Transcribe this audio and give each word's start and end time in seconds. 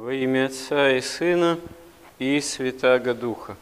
Во 0.00 0.14
имя 0.14 0.46
Отца 0.46 0.92
и 0.92 1.02
Сына 1.02 1.60
и 2.18 2.40
Святаго 2.40 3.12
Духа. 3.12 3.58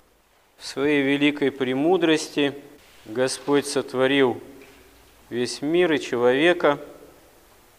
В 0.56 0.64
своей 0.64 1.02
великой 1.02 1.50
премудрости 1.50 2.54
Господь 3.06 3.66
сотворил 3.66 4.40
весь 5.30 5.62
мир 5.62 5.92
и 5.92 5.98
человека, 5.98 6.78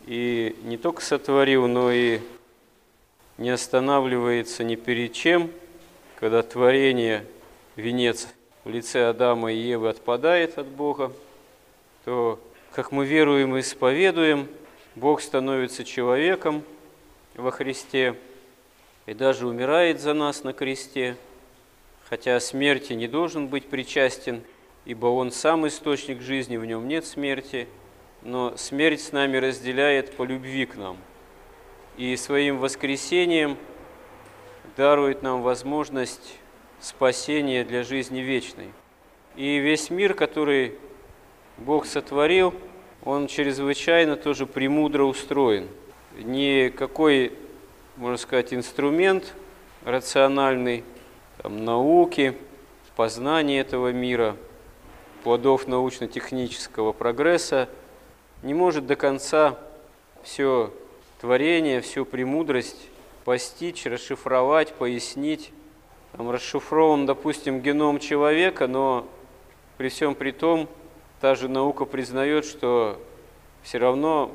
и 0.06 0.58
не 0.64 0.76
только 0.76 1.02
сотворил, 1.02 1.68
но 1.70 1.90
и 1.90 2.20
не 3.38 3.50
останавливается 3.50 4.66
ни 4.66 4.76
перед 4.76 5.14
чем, 5.14 5.52
когда 6.20 6.44
творение, 6.44 7.26
венец 7.78 8.28
в 8.66 8.70
лице 8.70 9.06
Адама 9.06 9.54
и 9.54 9.58
Евы 9.58 9.88
отпадает 9.88 10.58
от 10.58 10.68
Бога, 10.68 11.14
то, 12.04 12.42
как 12.74 12.92
мы 12.92 13.06
веруем 13.06 13.56
и 13.56 13.62
исповедуем, 13.62 14.50
Бог 14.96 15.22
становится 15.22 15.86
человеком 15.86 16.62
во 17.36 17.52
Христе 17.52 18.18
и 19.10 19.16
даже 19.16 19.48
умирает 19.48 20.00
за 20.00 20.14
нас 20.14 20.44
на 20.44 20.54
кресте, 20.54 21.18
хотя 22.08 22.40
смерти 22.40 22.94
не 22.94 23.08
должен 23.08 23.48
быть 23.48 23.66
причастен, 23.66 24.44
ибо 24.86 25.08
Он 25.08 25.32
сам 25.32 25.68
источник 25.68 26.22
жизни, 26.22 26.58
в 26.58 26.66
Нем 26.66 26.88
нет 26.88 27.08
смерти, 27.08 27.68
но 28.22 28.56
смерть 28.56 29.02
с 29.02 29.12
нами 29.12 29.38
разделяет 29.38 30.16
по 30.16 30.22
любви 30.22 30.68
к 30.68 30.76
нам. 30.76 30.96
И 31.98 32.16
своим 32.18 32.60
воскресением 32.60 33.58
дарует 34.78 35.24
нам 35.24 35.42
возможность 35.42 36.38
спасения 36.80 37.64
для 37.64 37.82
жизни 37.82 38.20
вечной. 38.20 38.68
И 39.36 39.58
весь 39.58 39.90
мир, 39.90 40.14
который 40.14 40.76
Бог 41.58 41.88
сотворил, 41.88 42.54
он 43.04 43.26
чрезвычайно 43.26 44.18
тоже 44.18 44.46
премудро 44.46 45.06
устроен. 45.06 45.68
Никакой, 46.16 47.34
можно 48.00 48.16
сказать, 48.16 48.54
инструмент 48.54 49.34
рациональный, 49.84 50.86
там, 51.44 51.66
науки, 51.66 52.34
познания 52.96 53.60
этого 53.60 53.92
мира, 53.92 54.38
плодов 55.26 55.68
научно-технического 55.68 56.94
прогресса 56.94 57.68
не 58.42 58.54
может 58.54 58.88
до 58.88 58.96
конца 58.96 59.60
все 60.24 60.74
творение, 61.20 61.82
всю 61.82 62.06
премудрость 62.06 62.88
постичь, 63.26 63.86
расшифровать, 63.86 64.74
пояснить. 64.76 65.52
Там 66.14 66.32
расшифрован, 66.32 67.06
допустим, 67.06 67.60
геном 67.60 68.00
человека, 68.00 68.68
но 68.68 69.10
при 69.78 69.90
всем 69.90 70.16
при 70.16 70.32
том, 70.32 70.70
та 71.20 71.36
же 71.36 71.50
наука 71.50 71.84
признает, 71.84 72.46
что 72.46 72.98
все 73.62 73.78
равно 73.78 74.32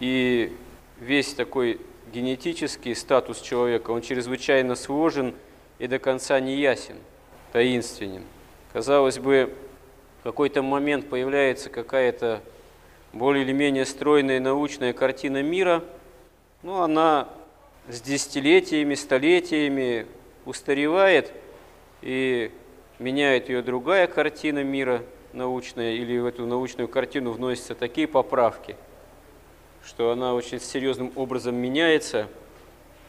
и 0.00 0.54
весь 1.00 1.32
такой 1.32 1.80
генетический 2.12 2.94
статус 2.94 3.40
человека, 3.40 3.90
он 3.90 4.02
чрезвычайно 4.02 4.74
сложен 4.74 5.34
и 5.78 5.86
до 5.86 5.98
конца 5.98 6.38
не 6.40 6.56
ясен, 6.56 6.96
таинственен. 7.52 8.22
Казалось 8.72 9.18
бы, 9.18 9.54
в 10.20 10.22
какой-то 10.24 10.62
момент 10.62 11.08
появляется 11.08 11.70
какая-то 11.70 12.40
более 13.12 13.44
или 13.44 13.52
менее 13.52 13.84
стройная 13.84 14.40
научная 14.40 14.92
картина 14.92 15.42
мира, 15.42 15.82
но 16.62 16.82
она 16.82 17.28
с 17.88 18.00
десятилетиями, 18.00 18.94
столетиями 18.94 20.06
устаревает 20.44 21.32
и 22.02 22.50
меняет 22.98 23.48
ее 23.48 23.62
другая 23.62 24.06
картина 24.06 24.62
мира– 24.62 25.02
научная 25.36 25.92
или 25.92 26.18
в 26.18 26.26
эту 26.26 26.46
научную 26.46 26.88
картину 26.88 27.30
вносятся 27.30 27.74
такие 27.74 28.08
поправки, 28.08 28.74
что 29.86 30.10
она 30.10 30.34
очень 30.34 30.60
серьезным 30.60 31.12
образом 31.14 31.54
меняется, 31.54 32.26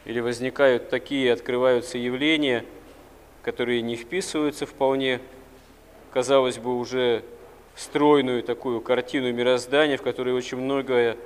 или 0.04 0.20
возникают 0.20 0.88
такие, 0.88 1.32
открываются 1.32 1.98
явления, 1.98 2.64
которые 3.42 3.82
не 3.82 3.96
вписываются 3.96 4.64
вполне, 4.64 5.20
казалось 6.12 6.58
бы, 6.58 6.78
уже 6.78 7.24
стройную 7.74 8.42
такую 8.42 8.80
картину 8.80 9.32
мироздания, 9.32 9.96
в 9.96 10.02
которой 10.02 10.32
очень 10.34 10.58
многое 10.58 11.16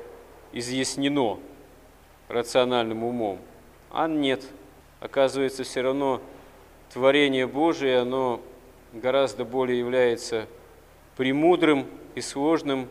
изъяснено 0.53 1.39
рациональным 2.29 3.05
умом. 3.05 3.39
А 3.91 4.09
нет, 4.09 4.43
оказывается, 5.01 5.65
все 5.65 5.83
равно 5.83 6.23
творение 6.93 7.47
Божие, 7.47 7.99
оно 7.99 8.41
гораздо 8.95 9.45
более 9.45 9.79
является 9.79 10.47
премудрым 11.17 11.87
и 12.15 12.23
сложным, 12.23 12.89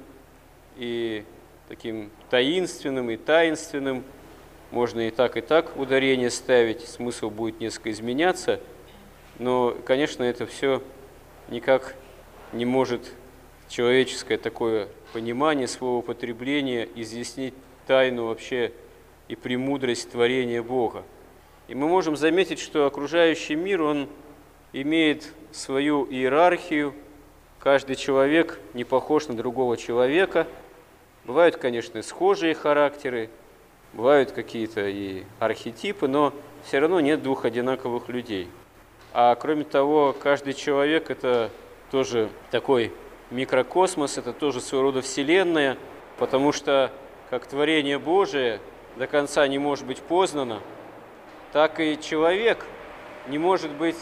и 0.77 1.23
таким 1.71 2.11
таинственным 2.29 3.09
и 3.11 3.15
таинственным. 3.15 4.03
Можно 4.71 5.07
и 5.07 5.09
так, 5.09 5.37
и 5.37 5.41
так 5.41 5.77
ударение 5.77 6.29
ставить, 6.29 6.81
смысл 6.81 7.29
будет 7.29 7.61
несколько 7.61 7.91
изменяться, 7.91 8.59
но, 9.39 9.77
конечно, 9.85 10.23
это 10.23 10.45
все 10.45 10.83
никак 11.47 11.95
не 12.51 12.65
может 12.65 13.13
человеческое 13.69 14.37
такое 14.37 14.89
понимание, 15.13 15.65
словоупотребление 15.65 16.89
изъяснить 16.95 17.53
тайну 17.87 18.25
вообще 18.25 18.73
и 19.29 19.37
премудрость 19.37 20.11
творения 20.11 20.61
Бога. 20.61 21.05
И 21.69 21.73
мы 21.73 21.87
можем 21.87 22.17
заметить, 22.17 22.59
что 22.59 22.85
окружающий 22.85 23.55
мир, 23.55 23.81
он 23.81 24.09
имеет 24.73 25.31
свою 25.53 26.05
иерархию, 26.05 26.93
Каждый 27.61 27.95
человек 27.95 28.59
не 28.73 28.83
похож 28.83 29.27
на 29.27 29.35
другого 29.35 29.77
человека. 29.77 30.47
Бывают, 31.25 31.57
конечно, 31.57 32.01
схожие 32.01 32.55
характеры, 32.55 33.29
бывают 33.93 34.31
какие-то 34.31 34.87
и 34.87 35.23
архетипы, 35.39 36.07
но 36.07 36.33
все 36.63 36.79
равно 36.79 36.99
нет 36.99 37.21
двух 37.21 37.45
одинаковых 37.45 38.09
людей. 38.09 38.47
А 39.13 39.35
кроме 39.35 39.63
того, 39.63 40.15
каждый 40.19 40.53
человек– 40.53 41.09
это 41.11 41.51
тоже 41.91 42.29
такой 42.49 42.91
микрокосмос, 43.29 44.17
это 44.17 44.33
тоже 44.33 44.61
своего 44.61 44.87
рода 44.87 45.01
вселенная, 45.01 45.77
потому 46.17 46.51
что 46.51 46.91
как 47.29 47.45
творение 47.45 47.99
Божие 47.99 48.59
до 48.95 49.05
конца 49.05 49.47
не 49.47 49.59
может 49.59 49.85
быть 49.85 49.99
познано, 49.99 50.59
так 51.51 51.79
и 51.79 51.99
человек 52.01 52.65
не 53.27 53.37
может 53.37 53.71
быть 53.71 53.97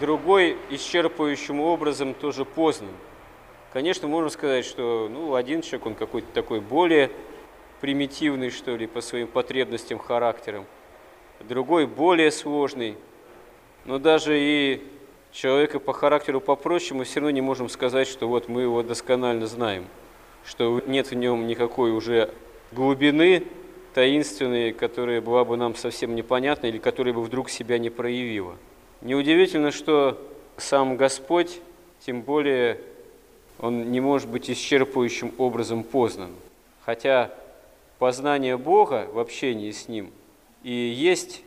другой 0.00 0.56
исчерпывающим 0.70 1.60
образом 1.60 2.14
тоже 2.14 2.44
познан. 2.44 2.90
Конечно, 3.72 4.06
можно 4.06 4.28
сказать, 4.28 4.66
что 4.66 5.08
ну, 5.10 5.34
один 5.34 5.62
человек, 5.62 5.86
он 5.86 5.94
какой-то 5.94 6.28
такой 6.34 6.60
более 6.60 7.10
примитивный, 7.80 8.50
что 8.50 8.76
ли, 8.76 8.86
по 8.86 9.00
своим 9.00 9.26
потребностям, 9.26 9.98
характерам, 9.98 10.66
другой 11.40 11.86
более 11.86 12.30
сложный, 12.30 12.96
но 13.86 13.98
даже 13.98 14.38
и 14.38 14.82
человека 15.32 15.80
по 15.80 15.94
характеру 15.94 16.42
попроще 16.42 16.94
мы 16.94 17.04
все 17.04 17.20
равно 17.20 17.30
не 17.30 17.40
можем 17.40 17.70
сказать, 17.70 18.06
что 18.06 18.28
вот 18.28 18.48
мы 18.48 18.60
его 18.60 18.82
досконально 18.82 19.46
знаем, 19.46 19.86
что 20.44 20.82
нет 20.86 21.10
в 21.10 21.14
нем 21.14 21.46
никакой 21.46 21.92
уже 21.92 22.30
глубины 22.72 23.44
таинственной, 23.94 24.72
которая 24.72 25.22
была 25.22 25.46
бы 25.46 25.56
нам 25.56 25.76
совсем 25.76 26.14
непонятна 26.14 26.66
или 26.66 26.76
которая 26.76 27.14
бы 27.14 27.22
вдруг 27.22 27.48
себя 27.48 27.78
не 27.78 27.88
проявила. 27.88 28.56
Неудивительно, 29.00 29.70
что 29.70 30.20
сам 30.58 30.98
Господь, 30.98 31.60
тем 32.04 32.20
более, 32.20 32.78
Он 33.62 33.90
не 33.90 34.00
может 34.00 34.28
быть 34.28 34.50
исчерпывающим 34.50 35.32
образом 35.38 35.82
познан. 35.82 36.32
Хотя 36.84 37.32
познание 37.98 38.58
Бога 38.58 39.08
в 39.10 39.18
общении 39.18 39.70
с 39.70 39.88
Ним 39.88 40.10
и 40.62 40.70
есть 40.70 41.42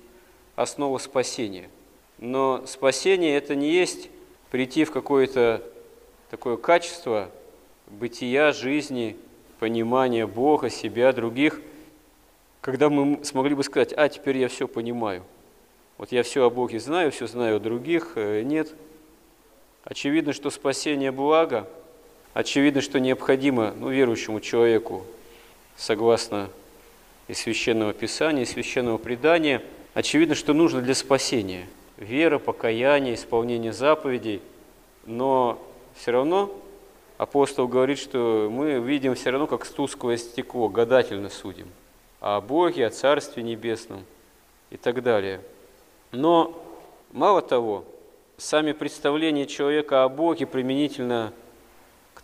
основа 0.56 0.98
спасения. 0.98 1.70
Но 2.18 2.64
спасение– 2.66 3.36
это 3.38 3.54
не 3.54 3.70
есть 3.70 4.10
прийти 4.50 4.84
в 4.84 4.92
какое-то 4.92 5.62
такое 6.32 6.58
качество 6.58 7.30
бытия, 7.86 8.52
жизни, 8.52 9.16
понимания 9.60 10.26
Бога, 10.26 10.72
себя, 10.72 11.14
других, 11.14 11.62
когда 12.62 12.90
мы 12.90 13.24
смогли 13.24 13.54
бы 13.54 13.64
сказать, 13.64 13.94
а, 13.96 14.10
теперь 14.10 14.40
я 14.40 14.48
все 14.48 14.68
понимаю– 14.68 15.22
вот 15.98 16.12
я 16.12 16.24
все 16.24 16.46
о 16.46 16.50
Боге 16.50 16.80
знаю, 16.80 17.12
все 17.12 17.26
знаю 17.26 17.58
о 17.58 17.60
других, 17.60 18.14
э, 18.16 18.42
нет. 18.42 18.74
Очевидно, 19.86 20.34
что 20.34 20.50
спасение 20.50 21.12
благо, 21.12 21.70
очевидно, 22.36 22.82
что 22.82 23.00
необходимо 23.00 23.74
ну, 23.76 23.90
верующему 23.90 24.40
человеку, 24.42 25.04
согласно 25.76 26.52
и 27.28 27.34
священного 27.34 27.94
писания, 27.94 28.44
и 28.44 28.46
священного 28.46 29.00
предания, 29.00 29.64
очевидно, 29.96 30.36
что 30.36 30.54
нужно 30.54 30.82
для 30.84 30.94
спасения. 30.94 31.68
Вера, 31.98 32.38
покаяние, 32.38 33.16
исполнение 33.16 33.74
заповедей, 33.74 34.40
но 35.08 35.60
все 35.96 36.12
равно 36.12 36.52
апостол 37.18 37.68
говорит, 37.68 37.98
что 37.98 38.50
мы 38.52 38.74
видим 38.80 39.16
все 39.16 39.32
равно 39.32 39.48
как 39.48 39.66
тусклое 39.66 40.18
стекло, 40.18 40.70
гадательно 40.70 41.32
судим 41.32 41.70
о 42.20 42.40
Боге, 42.40 42.86
о 42.86 42.92
Царстве 42.92 43.42
Небесном 43.42 44.04
и 44.70 44.78
так 44.78 45.02
далее– 45.02 45.42
но 46.16 46.58
мало 47.12 47.42
того, 47.42 47.84
сами 48.38 48.72
представления 48.72 49.46
человека 49.46 50.04
о 50.04 50.10
Боге 50.10 50.46
применительно 50.46 51.34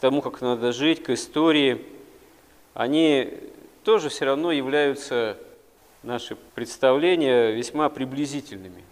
тому, 0.02 0.22
как 0.24 0.42
надо 0.42 0.74
жить, 0.74 1.04
к 1.04 1.12
истории, 1.12 1.86
они 2.74 3.32
тоже 3.84 4.10
все 4.10 4.26
равно 4.26 4.52
являются 4.52 5.38
наши 6.02 6.36
представления 6.36 7.52
весьма 7.52 7.88
приблизительными. 7.88 8.84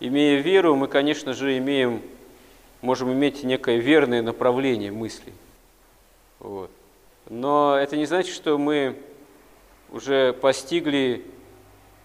Имея 0.00 0.40
веру, 0.40 0.74
мы, 0.74 0.88
конечно 0.88 1.34
же, 1.34 1.56
имеем, 1.56 2.02
можем 2.82 3.12
иметь 3.12 3.44
некое 3.44 3.76
верное 3.76 4.22
направление 4.22 4.90
мыслей. 4.90 5.32
Вот. 6.40 6.70
Но 7.30 7.76
это 7.76 7.96
не 7.96 8.04
значит, 8.04 8.34
что 8.34 8.58
мы 8.58 8.96
уже 9.92 10.32
постигли 10.32 11.24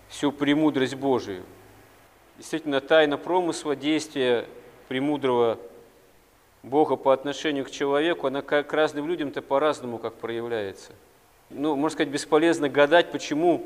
всю 0.07 0.31
премудрость 0.31 0.95
Божию. 0.95 1.43
Действительно, 2.37 2.79
тайна 2.79 3.17
промысла, 3.17 3.75
действия 3.75 4.45
премудрого 4.87 5.57
Бога 6.63 6.95
по 6.95 7.13
отношению 7.13 7.65
к 7.65 7.71
человеку, 7.71 8.27
она 8.27 8.41
к 8.41 8.73
разным 8.73 9.07
людям-то 9.07 9.41
по-разному 9.41 9.97
как 9.97 10.13
проявляется. 10.15 10.91
Ну, 11.49 11.75
можно 11.75 11.95
сказать, 11.95 12.13
бесполезно 12.13 12.69
гадать, 12.69 13.11
почему 13.11 13.65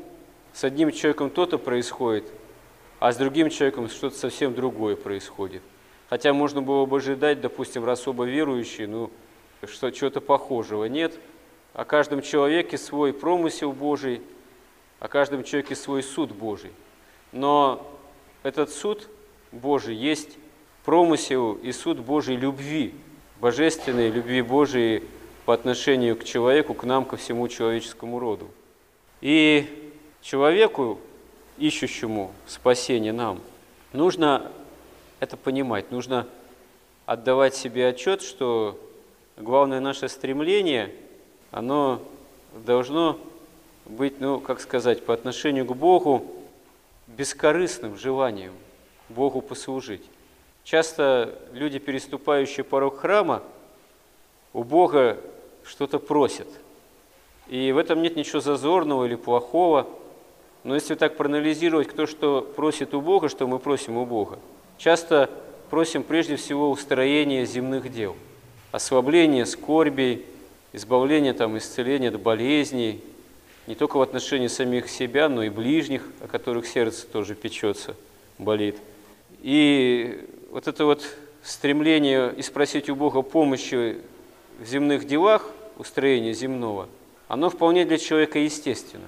с 0.52 0.64
одним 0.64 0.90
человеком 0.90 1.30
то-то 1.30 1.58
происходит, 1.58 2.24
а 2.98 3.12
с 3.12 3.16
другим 3.16 3.50
человеком 3.50 3.88
что-то 3.88 4.16
совсем 4.16 4.54
другое 4.54 4.96
происходит. 4.96 5.62
Хотя 6.08 6.32
можно 6.32 6.62
было 6.62 6.86
бы 6.86 6.96
ожидать, 6.96 7.40
допустим, 7.40 7.88
особо 7.88 8.24
верующий, 8.24 8.86
ну, 8.86 9.10
что 9.66 9.90
чего-то 9.90 10.20
похожего. 10.20 10.84
Нет, 10.84 11.18
о 11.74 11.84
каждом 11.84 12.22
человеке 12.22 12.78
свой 12.78 13.12
промысел 13.12 13.72
Божий, 13.72 14.22
о 14.98 15.08
каждом 15.08 15.44
человеке 15.44 15.74
свой 15.74 16.02
суд 16.02 16.32
Божий. 16.32 16.70
Но 17.32 17.86
этот 18.42 18.70
суд 18.70 19.08
Божий 19.52 19.94
есть 19.94 20.38
промысел 20.86 21.54
и 21.54 21.72
суд 21.72 21.98
Божий 21.98 22.36
любви, 22.36 22.94
божественной 23.40 24.08
любви 24.08 24.40
Божией 24.40 25.02
по 25.44 25.52
отношению 25.52 26.16
к 26.16 26.22
человеку, 26.22 26.74
к 26.74 26.84
нам, 26.84 27.04
ко 27.04 27.16
всему 27.16 27.48
человеческому 27.48 28.20
роду. 28.20 28.46
И 29.20 29.92
человеку, 30.22 31.00
ищущему 31.58 32.32
спасение 32.46 33.12
нам, 33.12 33.40
нужно 33.92 34.52
это 35.18 35.36
понимать, 35.36 35.90
нужно 35.90 36.28
отдавать 37.04 37.56
себе 37.56 37.88
отчет, 37.88 38.22
что 38.22 38.78
главное 39.36 39.80
наше 39.80 40.08
стремление, 40.08 40.94
оно 41.50 42.00
должно 42.64 43.18
быть, 43.86 44.20
ну, 44.20 44.38
как 44.38 44.60
сказать, 44.60 45.04
по 45.04 45.12
отношению 45.12 45.64
к 45.64 45.74
Богу 45.74 46.24
бескорыстным 47.08 47.96
желанием 47.96 48.52
Богу 49.08 49.40
послужить. 49.40 50.02
Часто 50.66 51.38
люди, 51.52 51.78
переступающие 51.78 52.64
порог 52.64 52.98
храма, 52.98 53.44
у 54.52 54.64
Бога 54.64 55.16
что-то 55.64 56.00
просят. 56.00 56.48
И 57.46 57.70
в 57.70 57.78
этом 57.78 58.02
нет 58.02 58.16
ничего 58.16 58.40
зазорного 58.40 59.04
или 59.04 59.14
плохого. 59.14 59.86
Но 60.64 60.74
если 60.74 60.96
так 60.96 61.16
проанализировать, 61.16 61.86
кто 61.86 62.06
что 62.06 62.40
просит 62.42 62.94
у 62.94 63.00
Бога, 63.00 63.28
что 63.28 63.46
мы 63.46 63.60
просим 63.60 63.96
у 63.96 64.04
Бога, 64.04 64.40
часто 64.76 65.30
просим 65.70 66.02
прежде 66.02 66.34
всего 66.34 66.68
устроения 66.68 67.46
земных 67.46 67.92
дел, 67.92 68.16
ослабления 68.72 69.44
скорбей, 69.44 70.26
избавления, 70.72 71.32
там, 71.32 71.56
исцеления 71.56 72.08
от 72.08 72.20
болезней, 72.20 73.04
не 73.68 73.76
только 73.76 73.98
в 73.98 74.02
отношении 74.02 74.48
самих 74.48 74.88
себя, 74.88 75.28
но 75.28 75.44
и 75.44 75.48
ближних, 75.48 76.10
о 76.20 76.26
которых 76.26 76.66
сердце 76.66 77.06
тоже 77.06 77.36
печется, 77.36 77.94
болит. 78.36 78.78
И 79.42 80.28
вот 80.50 80.68
это 80.68 80.84
вот 80.84 81.06
стремление 81.42 82.32
и 82.36 82.42
спросить 82.42 82.88
у 82.88 82.96
Бога 82.96 83.22
помощи 83.22 83.98
в 84.58 84.66
земных 84.66 85.06
делах, 85.06 85.50
устроения 85.76 86.32
земного, 86.32 86.88
оно 87.28 87.50
вполне 87.50 87.84
для 87.84 87.98
человека 87.98 88.38
естественно. 88.38 89.06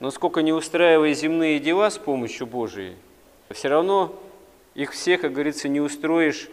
Но 0.00 0.10
сколько 0.10 0.42
не 0.42 0.52
устраивая 0.52 1.12
земные 1.12 1.58
дела 1.58 1.90
с 1.90 1.98
помощью 1.98 2.46
Божией, 2.46 2.94
все 3.50 3.68
равно 3.68 4.14
их 4.74 4.92
всех, 4.92 5.20
как 5.22 5.32
говорится, 5.32 5.68
не 5.68 5.80
устроишь 5.80 6.48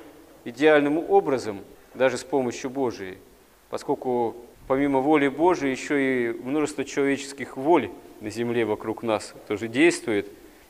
идеальным 0.46 0.98
образом, 0.98 1.62
даже 1.94 2.18
с 2.18 2.24
помощью 2.24 2.70
Божией, 2.70 3.18
поскольку 3.70 4.36
помимо 4.68 5.00
воли 5.00 5.28
Божией 5.28 5.72
еще 5.72 6.30
и 6.30 6.34
множество 6.34 6.84
человеческих 6.84 7.56
воль 7.56 7.92
на 8.20 8.30
земле 8.30 8.66
вокруг 8.66 9.04
нас 9.04 9.34
тоже 9.48 9.68
действует. 9.68 10.28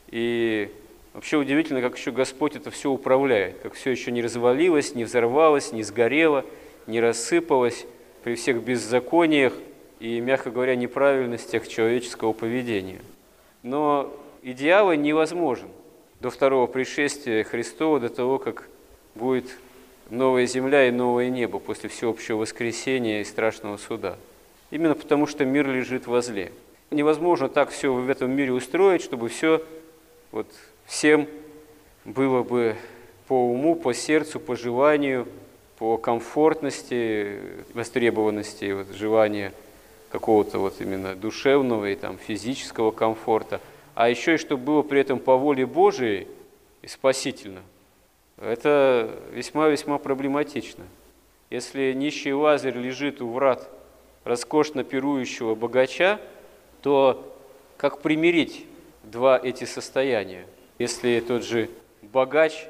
И 0.09 0.71
вообще 1.15 1.37
удивительно, 1.37 1.81
как 1.81 1.97
еще 1.97 2.11
Господь 2.11 2.55
это 2.55 2.69
все 2.69 2.91
управляет, 2.91 3.57
как 3.63 3.73
все 3.73 3.89
еще 3.89 4.11
не 4.11 4.21
развалилось, 4.21 4.93
не 4.95 5.05
взорвалось, 5.05 5.71
не 5.71 5.81
сгорело, 5.81 6.45
не 6.87 6.99
рассыпалось 6.99 7.85
при 8.23 8.35
всех 8.35 8.61
беззакониях, 8.61 9.53
и, 9.99 10.19
мягко 10.19 10.51
говоря, 10.51 10.75
неправильностях 10.75 11.67
человеческого 11.67 12.33
поведения. 12.33 12.99
Но 13.63 14.13
идеала 14.43 14.91
невозможен 14.91 15.69
до 16.19 16.29
второго 16.29 16.67
пришествия 16.67 17.43
Христова, 17.43 17.99
до 17.99 18.09
того, 18.09 18.37
как 18.37 18.67
будет 19.15 19.45
новая 20.09 20.45
земля 20.45 20.87
и 20.87 20.91
новое 20.91 21.29
небо 21.29 21.59
после 21.59 21.89
всеобщего 21.89 22.37
воскресения 22.37 23.21
и 23.21 23.25
страшного 23.25 23.77
суда. 23.77 24.17
Именно 24.69 24.95
потому, 24.95 25.27
что 25.27 25.45
мир 25.45 25.67
лежит 25.67 26.07
во 26.07 26.21
зле. 26.21 26.51
Невозможно 26.91 27.47
так 27.49 27.69
все 27.69 27.93
в 27.93 28.09
этом 28.09 28.31
мире 28.31 28.51
устроить, 28.51 29.01
чтобы 29.01 29.29
все 29.29 29.63
вот, 30.31 30.47
всем 30.85 31.27
было 32.03 32.43
бы 32.43 32.75
по 33.27 33.49
уму, 33.51 33.75
по 33.75 33.93
сердцу, 33.93 34.39
по 34.39 34.55
желанию, 34.55 35.27
по 35.77 35.97
комфортности, 35.97 37.39
востребованности, 37.73 38.71
вот, 38.71 38.95
желания– 38.95 39.53
какого-то 40.15 40.59
вот 40.59 40.79
именно 40.79 41.13
душевного 41.13 41.89
и 41.89 41.95
там 41.95 42.17
физического 42.17 42.91
комфорта, 42.91 43.59
а 43.95 44.09
еще 44.09 44.35
и 44.35 44.37
чтобы 44.37 44.63
было 44.63 44.81
при 44.81 45.01
этом 45.01 45.19
по 45.19 45.35
воле 45.35 45.65
Божией 45.65 46.29
и 46.81 46.87
спасительно. 46.87 47.61
Это 48.39 49.11
весьма-весьма 49.33 49.97
проблематично. 49.97 50.85
Если 51.49 51.91
нищий 51.91 52.31
Лазарь 52.31 52.77
лежит 52.77 53.21
у 53.21 53.29
врат 53.29 53.69
роскошно 54.23 54.85
пирующего 54.85 55.53
богача, 55.53 56.19
то 56.81 57.35
как 57.75 58.01
примирить 58.01 58.65
два 59.03 59.37
эти 59.37 59.65
состояния? 59.65 60.45
Если 60.77 61.19
тот 61.21 61.43
же 61.43 61.69
богач, 62.01 62.67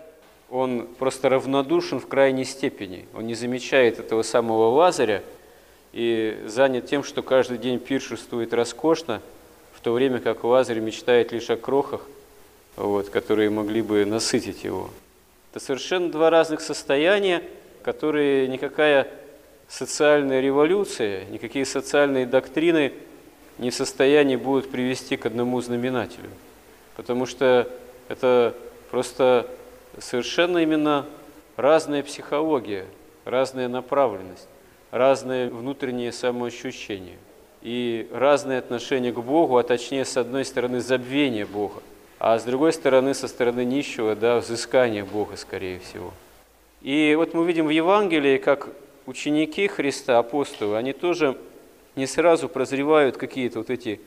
он 0.50 0.88
просто 1.00 1.30
равнодушен 1.30 2.00
в 2.00 2.08
крайней 2.08 2.46
степени, 2.46 3.08
он 3.14 3.26
не 3.26 3.34
замечает 3.34 4.00
этого 4.00 4.22
самого 4.22 4.70
Лазаря, 4.70 5.24
и 5.92 6.44
занят 6.46 6.88
тем, 6.88 7.04
что 7.04 7.24
каждый 7.24 7.58
день 7.58 7.80
пиршествует 7.80 8.54
роскошно, 8.54 9.22
в 9.74 9.80
то 9.80 9.94
время 9.94 10.20
как 10.20 10.44
Лазарь 10.44 10.80
мечтает 10.80 11.32
лишь 11.32 11.50
о 11.50 11.56
крохах, 11.56 12.02
вот, 12.76 13.10
которые 13.10 13.50
могли 13.50 13.82
бы 13.82 14.04
насытить 14.06 14.64
его. 14.64 14.90
Это 15.52 15.64
совершенно 15.64 16.12
два 16.12 16.30
разных 16.30 16.60
состояния, 16.60 17.42
которые 17.82 18.48
никакая 18.50 19.08
социальная 19.70 20.42
революция, 20.42 21.26
никакие 21.26 21.66
социальные 21.66 22.26
доктрины 22.26 22.92
не 23.58 23.70
в 23.70 23.76
состоянии 23.76 24.36
будут 24.36 24.70
привести 24.70 25.16
к 25.16 25.26
одному 25.26 25.62
знаменателю. 25.62 26.30
Потому 26.98 27.26
что 27.26 27.70
это 28.08 28.56
просто 28.92 29.48
совершенно 30.00 30.60
именно 30.60 31.06
разная 31.58 32.04
психология, 32.04 32.86
разная 33.26 33.68
направленность 33.68 34.48
разные 34.96 35.50
внутренние 35.50 36.14
самоощущения 36.14 37.18
и 37.62 38.08
разные 38.14 38.60
отношения 38.60 39.12
к 39.12 39.20
Богу, 39.20 39.58
а 39.58 39.64
точнее, 39.64 40.06
с 40.06 40.16
одной 40.16 40.46
стороны, 40.46 40.80
забвение 40.80 41.46
Бога, 41.46 41.84
а 42.18 42.40
с 42.40 42.44
другой 42.44 42.72
стороны, 42.72 43.14
со 43.14 43.28
стороны 43.28 43.66
нищего, 43.66 44.16
да, 44.16 44.38
взыскание 44.38 45.04
Бога, 45.04 45.36
скорее 45.36 45.80
всего. 45.80 46.14
И 46.82 47.14
вот 47.18 47.34
мы 47.34 47.46
видим 47.46 47.66
в 47.66 47.72
Евангелии, 47.72 48.38
как 48.38 48.70
ученики 49.06 49.68
Христа, 49.68 50.18
апостолы, 50.18 50.78
они 50.78 50.94
тоже 50.94 51.38
не 51.98 52.08
сразу 52.08 52.48
прозревают 52.48 53.18
какие-то 53.18 53.60
вот 53.60 53.70
эти 53.70 54.00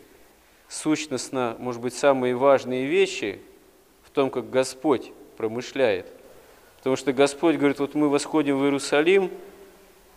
сущностно, 0.69 1.55
может 1.59 1.83
быть, 1.83 1.93
самые 1.93 2.35
важные 2.35 2.87
вещи 2.87 3.41
в 4.09 4.11
том, 4.11 4.31
как 4.31 4.51
Господь 4.51 5.13
промышляет. 5.37 6.07
Потому 6.79 6.97
что 6.97 7.13
Господь 7.13 7.57
говорит, 7.57 7.79
вот 7.79 7.95
мы 7.95 8.09
восходим 8.09 8.59
в 8.59 8.65
Иерусалим– 8.65 9.31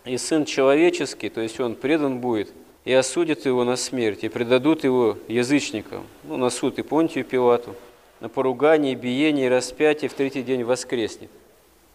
и 0.04 0.16
Сын 0.18 0.44
Человеческий, 0.44 1.28
то 1.28 1.40
есть 1.40 1.60
Он 1.60 1.74
предан 1.74 2.18
будет, 2.18 2.52
и 2.84 2.92
осудят 2.92 3.46
его 3.46 3.64
на 3.64 3.76
смерть, 3.76 4.24
и 4.24 4.28
предадут 4.28 4.84
его 4.84 5.16
язычникам, 5.28 6.04
ну, 6.24 6.36
на 6.36 6.50
суд 6.50 6.78
и 6.78 6.82
Понтию 6.82 7.24
Пилату, 7.24 7.74
на 8.20 8.28
поругание, 8.28 8.94
биение 8.94 9.48
распятие 9.48 10.08
в 10.08 10.14
третий 10.14 10.42
день 10.42 10.64
воскреснет. 10.64 11.30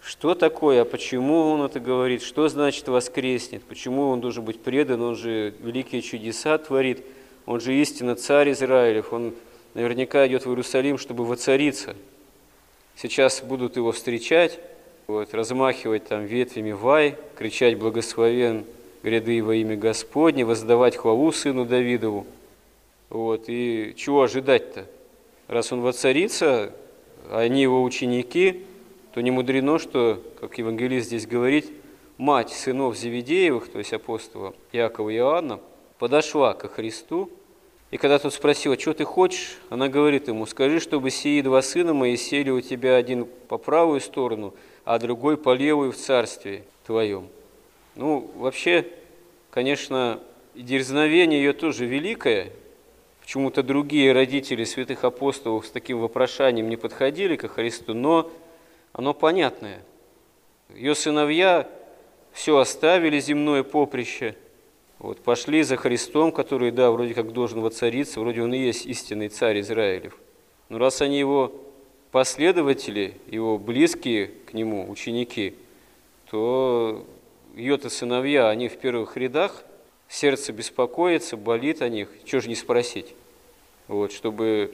Что 0.01 0.35
такое, 0.35 0.83
а 0.83 0.85
почему 0.85 1.51
он 1.51 1.63
это 1.63 1.81
говорит, 1.81 2.21
что 2.21 2.47
значит 2.47 2.87
воскреснет, 2.87 3.63
почему 3.63 4.09
он 4.09 4.21
должен 4.21 4.45
быть 4.45 4.61
предан, 4.61 5.01
он 5.01 5.15
же 5.15 5.53
великие 5.59 6.01
чудеса 6.01 6.57
творит, 6.57 7.03
он 7.45 7.59
же 7.59 7.73
истинно 7.73 8.15
царь 8.15 8.51
Израилев, 8.51 9.11
он 9.11 9.33
наверняка 9.77 10.25
идет 10.25 10.43
в 10.43 10.49
Иерусалим, 10.49 10.97
чтобы 10.97 11.23
воцариться. 11.23 11.95
Сейчас 12.95 13.41
будут 13.41 13.75
его 13.75 13.91
встречать, 13.91 14.59
вот, 15.05 15.35
размахивать 15.35 16.05
там 16.05 16.25
ветвями 16.25 16.71
вай, 16.71 17.15
кричать 17.37 17.77
«Благословен 17.77 18.65
гряды 19.03 19.43
во 19.43 19.53
имя 19.53 19.77
Господне», 19.77 20.45
воздавать 20.45 20.97
хвалу 20.97 21.31
сыну 21.31 21.63
Давидову. 21.63 22.25
Вот, 23.09 23.43
и 23.49 23.93
чего 23.95 24.23
ожидать-то? 24.23 24.87
Раз 25.47 25.71
он 25.71 25.81
воцарится, 25.81 26.73
а 27.29 27.41
они 27.41 27.61
его 27.61 27.83
ученики, 27.83 28.65
то 29.13 29.21
не 29.21 29.29
мудрено, 29.29 29.77
что, 29.77 30.23
как 30.41 30.57
евангелист 30.57 31.05
здесь 31.05 31.27
говорит, 31.27 31.71
мать 32.17 32.49
сынов 32.49 32.97
Зеведеевых, 32.97 33.69
то 33.69 33.77
есть 33.77 33.93
апостола 33.93 34.55
Якова 34.71 35.11
и 35.11 35.17
Иоанна, 35.17 35.59
подошла 35.99 36.55
ко 36.55 36.67
Христу, 36.67 37.29
и 37.89 37.97
когда 37.97 38.19
тот 38.19 38.33
спросил, 38.33 38.73
«А 38.73 38.79
что 38.79 38.93
ты 38.93 39.05
хочешь, 39.05 39.57
она 39.69 39.87
говорит 39.87 40.27
ему, 40.27 40.45
скажи, 40.45 40.79
чтобы 40.79 41.09
сии 41.09 41.41
два 41.41 41.61
сына 41.61 41.93
мои 41.93 42.17
сели 42.17 42.49
у 42.49 42.59
тебя 42.59 42.95
один 42.95 43.25
по 43.47 43.57
правую 43.57 44.01
сторону, 44.01 44.53
а 44.83 44.99
другой 44.99 45.37
по 45.37 45.53
левую 45.53 45.91
в 45.93 45.97
царстве 45.97 46.63
твоем. 46.85 47.27
Ну, 47.95 48.29
вообще, 48.35 48.87
конечно, 49.49 50.19
дерзновение 50.53 51.41
ее 51.41 51.53
тоже 51.53 51.85
великое. 51.85 52.51
Почему-то 53.21 53.63
другие 53.63 54.13
родители 54.13 54.63
святых 54.63 55.03
апостолов 55.03 55.65
с 55.65 55.71
таким 55.71 55.99
вопрошанием 55.99 56.69
не 56.69 56.77
подходили 56.77 57.35
к 57.35 57.47
Христу, 57.47 57.93
но 57.93 58.31
оно 58.93 59.13
понятное. 59.13 59.81
Ее 60.73 60.95
сыновья 60.95 61.67
все 62.31 62.57
оставили 62.57 63.19
земное 63.19 63.63
поприще, 63.63 64.35
вот, 64.99 65.19
пошли 65.19 65.63
за 65.63 65.77
Христом, 65.77 66.31
который, 66.31 66.71
да, 66.71 66.91
вроде 66.91 67.13
как 67.13 67.31
должен 67.31 67.61
воцариться, 67.61 68.19
вроде 68.19 68.41
он 68.41 68.53
и 68.53 68.57
есть 68.57 68.85
истинный 68.85 69.29
царь 69.29 69.59
Израилев. 69.59 70.17
Но 70.69 70.79
раз 70.79 71.01
они 71.01 71.19
его 71.19 71.53
последователи, 72.11 73.13
его 73.27 73.59
близкие 73.59 74.31
к 74.47 74.53
нему, 74.53 74.89
ученики, 74.89 75.55
то 76.31 77.05
ее-то 77.55 77.89
сыновья, 77.89 78.49
они 78.49 78.69
в 78.69 78.77
первых 78.77 79.17
рядах, 79.17 79.63
сердце 80.09 80.51
беспокоится, 80.51 81.37
болит 81.37 81.81
о 81.81 81.89
них, 81.89 82.09
чего 82.25 82.41
же 82.41 82.49
не 82.49 82.55
спросить? 82.55 83.13
Вот, 83.87 84.11
чтобы 84.11 84.73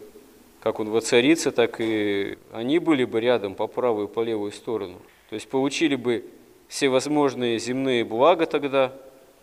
как 0.61 0.79
он 0.79 0.89
воцарится, 0.89 1.51
так 1.51 1.81
и 1.81 2.37
они 2.53 2.79
были 2.79 3.03
бы 3.03 3.19
рядом 3.19 3.55
по 3.55 3.67
правую 3.67 4.07
и 4.07 4.11
по 4.11 4.21
левую 4.21 4.53
сторону. 4.53 5.01
То 5.29 5.35
есть 5.35 5.49
получили 5.49 5.95
бы 5.95 6.25
все 6.69 6.87
возможные 6.87 7.59
земные 7.59 8.05
блага 8.05 8.45
тогда 8.45 8.93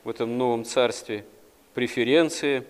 в 0.04 0.09
этом 0.09 0.38
новом 0.38 0.64
царстве, 0.64 1.25
преференции. 1.75 2.64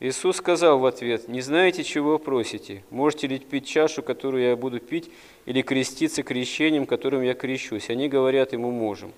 Иисус 0.00 0.36
сказал 0.36 0.78
в 0.78 0.86
ответ, 0.86 1.28
«Не 1.28 1.40
знаете, 1.40 1.82
чего 1.82 2.18
просите? 2.18 2.84
Можете 2.90 3.26
ли 3.26 3.38
пить 3.38 3.66
чашу, 3.66 4.02
которую 4.02 4.44
я 4.44 4.56
буду 4.56 4.78
пить, 4.78 5.10
или 5.44 5.62
креститься 5.62 6.22
крещением, 6.22 6.86
которым 6.86 7.22
я 7.22 7.34
крещусь?» 7.34 7.90
Они 7.90 8.08
говорят 8.08 8.52
ему, 8.52 8.70
«Можем». 8.70 9.12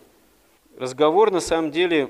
Разговор 0.78 1.30
на 1.30 1.40
самом 1.40 1.70
деле, 1.70 2.08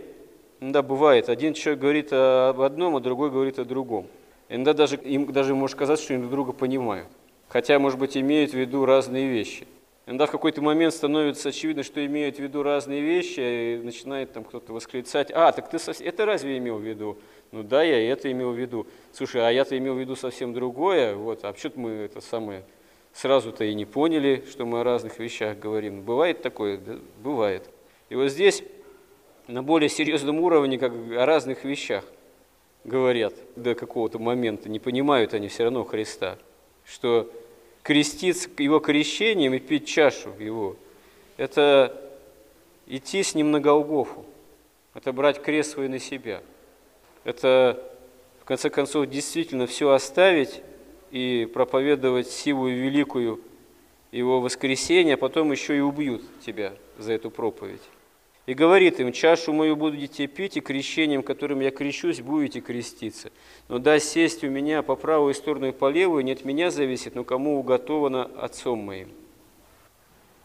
да, 0.60 0.82
бывает. 0.82 1.28
Один 1.28 1.54
человек 1.54 1.80
говорит 1.80 2.12
об 2.12 2.60
одном, 2.60 2.94
а 2.94 3.00
другой 3.00 3.30
говорит 3.30 3.58
о 3.58 3.64
другом. 3.64 4.06
Иногда 4.48 4.72
даже, 4.72 4.96
им 4.96 5.32
даже 5.32 5.54
может 5.54 5.76
казаться, 5.76 6.04
что 6.04 6.14
они 6.14 6.22
друг 6.22 6.32
друга 6.32 6.52
понимают. 6.52 7.08
Хотя, 7.48 7.78
может 7.80 7.98
быть, 7.98 8.16
имеют 8.16 8.52
в 8.52 8.54
виду 8.54 8.84
разные 8.84 9.28
вещи. 9.28 9.66
Иногда 10.10 10.26
в 10.26 10.32
какой-то 10.32 10.60
момент 10.60 10.92
становится 10.92 11.50
очевидно, 11.50 11.84
что 11.84 12.04
имеют 12.04 12.34
в 12.34 12.38
виду 12.40 12.64
разные 12.64 13.00
вещи, 13.00 13.38
и 13.38 13.80
начинает 13.80 14.32
там 14.32 14.42
кто-то 14.42 14.72
восклицать, 14.72 15.30
а, 15.30 15.52
так 15.52 15.70
ты 15.70 15.78
это 16.02 16.26
разве 16.26 16.58
имел 16.58 16.78
в 16.78 16.82
виду? 16.82 17.16
Ну 17.52 17.62
да, 17.62 17.84
я 17.84 18.10
это 18.10 18.28
имел 18.32 18.50
в 18.50 18.58
виду. 18.58 18.88
Слушай, 19.12 19.46
а 19.46 19.52
я-то 19.52 19.78
имел 19.78 19.94
в 19.94 20.00
виду 20.00 20.16
совсем 20.16 20.52
другое, 20.52 21.14
вот, 21.14 21.44
а 21.44 21.52
почему 21.52 21.74
мы 21.76 21.90
это 21.90 22.20
самое 22.20 22.64
сразу-то 23.12 23.62
и 23.62 23.72
не 23.72 23.84
поняли, 23.84 24.42
что 24.50 24.66
мы 24.66 24.80
о 24.80 24.82
разных 24.82 25.20
вещах 25.20 25.56
говорим. 25.60 26.02
Бывает 26.02 26.42
такое? 26.42 26.78
Да, 26.78 26.96
бывает. 27.22 27.70
И 28.08 28.16
вот 28.16 28.30
здесь 28.30 28.64
на 29.46 29.62
более 29.62 29.88
серьезном 29.88 30.40
уровне, 30.40 30.76
как 30.76 30.92
о 30.92 31.24
разных 31.24 31.62
вещах 31.62 32.04
говорят 32.82 33.34
до 33.54 33.76
какого-то 33.76 34.18
момента, 34.18 34.68
не 34.68 34.80
понимают 34.80 35.34
они 35.34 35.46
все 35.46 35.62
равно 35.62 35.84
Христа, 35.84 36.36
что 36.84 37.30
креститься 37.82 38.48
его 38.58 38.80
крещением 38.80 39.54
и 39.54 39.58
пить 39.58 39.86
чашу 39.86 40.32
его, 40.38 40.76
это 41.36 42.00
идти 42.86 43.22
с 43.22 43.34
ним 43.34 43.50
на 43.50 43.60
Голгофу, 43.60 44.24
это 44.94 45.12
брать 45.12 45.42
крест 45.42 45.72
свой 45.72 45.88
на 45.88 45.98
себя, 45.98 46.42
это 47.24 47.82
в 48.40 48.44
конце 48.44 48.70
концов 48.70 49.06
действительно 49.08 49.66
все 49.66 49.90
оставить 49.90 50.62
и 51.10 51.48
проповедовать 51.52 52.28
силу 52.28 52.68
великую 52.68 53.40
его 54.12 54.40
воскресения, 54.40 55.14
а 55.14 55.16
потом 55.16 55.52
еще 55.52 55.76
и 55.76 55.80
убьют 55.80 56.22
тебя 56.40 56.74
за 56.98 57.12
эту 57.12 57.30
проповедь. 57.30 57.82
И 58.46 58.54
говорит 58.54 58.98
им, 59.00 59.12
чашу 59.12 59.52
мою 59.52 59.76
будете 59.76 60.26
пить, 60.26 60.56
и 60.56 60.60
крещением, 60.60 61.22
которым 61.22 61.60
я 61.60 61.70
крещусь, 61.70 62.20
будете 62.20 62.60
креститься. 62.60 63.30
Но 63.68 63.78
да 63.78 63.98
сесть 63.98 64.42
у 64.42 64.48
меня 64.48 64.82
по 64.82 64.96
правую 64.96 65.34
сторону 65.34 65.68
и 65.68 65.72
по 65.72 65.90
левую, 65.90 66.24
не 66.24 66.32
от 66.32 66.44
меня 66.44 66.70
зависит, 66.70 67.14
но 67.14 67.22
кому 67.22 67.58
уготовано 67.58 68.24
отцом 68.24 68.78
моим. 68.80 69.08